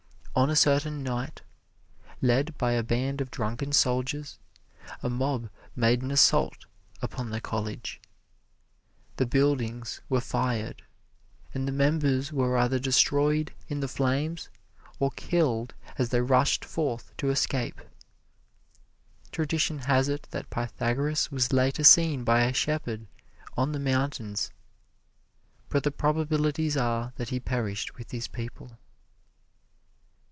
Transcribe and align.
On 0.33 0.49
a 0.49 0.55
certain 0.55 1.03
night, 1.03 1.41
led 2.21 2.57
by 2.57 2.71
a 2.71 2.83
band 2.83 3.19
of 3.19 3.29
drunken 3.29 3.73
soldiers, 3.73 4.39
a 5.03 5.09
mob 5.09 5.49
made 5.75 6.01
an 6.01 6.09
assault 6.09 6.65
upon 7.01 7.31
the 7.31 7.41
college. 7.41 7.99
The 9.17 9.25
buildings 9.25 9.99
were 10.07 10.21
fired, 10.21 10.83
and 11.53 11.67
the 11.67 11.73
members 11.73 12.31
were 12.31 12.57
either 12.57 12.79
destroyed 12.79 13.53
in 13.67 13.81
the 13.81 13.89
flames 13.89 14.47
or 14.99 15.11
killed 15.11 15.73
as 15.97 16.09
they 16.09 16.21
rushed 16.21 16.63
forth 16.63 17.13
to 17.17 17.29
escape. 17.29 17.81
Tradition 19.33 19.79
has 19.79 20.07
it 20.07 20.29
that 20.31 20.49
Pythagoras 20.49 21.29
was 21.29 21.51
later 21.51 21.83
seen 21.83 22.23
by 22.23 22.45
a 22.45 22.53
shepherd 22.53 23.05
on 23.57 23.73
the 23.73 23.79
mountains, 23.81 24.49
but 25.67 25.83
the 25.83 25.91
probabilities 25.91 26.77
are 26.77 27.11
that 27.17 27.29
he 27.29 27.39
perished 27.41 27.97
with 27.97 28.11
his 28.11 28.29
people. 28.29 28.77